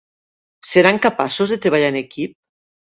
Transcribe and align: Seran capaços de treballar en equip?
Seran 0.71 0.99
capaços 1.05 1.55
de 1.55 1.61
treballar 1.67 1.95
en 1.95 2.03
equip? 2.05 2.37